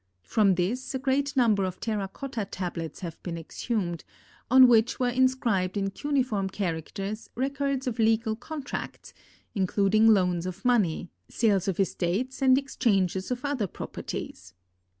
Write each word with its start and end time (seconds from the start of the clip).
From 0.23 0.55
this 0.55 0.95
a 0.95 0.97
great 0.97 1.37
number 1.37 1.63
of 1.63 1.79
terra 1.79 2.07
cotta 2.07 2.45
tablets 2.45 3.01
have 3.01 3.21
been 3.21 3.37
exhumed 3.37 4.03
on 4.49 4.67
which 4.67 4.99
were 4.99 5.09
inscribed 5.11 5.77
in 5.77 5.91
cuneiform 5.91 6.49
characters 6.49 7.29
records 7.35 7.85
of 7.85 7.99
legal 7.99 8.35
contracts, 8.35 9.13
including 9.53 10.07
loans 10.07 10.47
of 10.47 10.65
money, 10.65 11.11
sales 11.29 11.67
of 11.67 11.79
estates 11.79 12.41
and 12.41 12.57
exchanges 12.57 13.29
of 13.29 13.45
other 13.45 13.67
properties. 13.67 14.55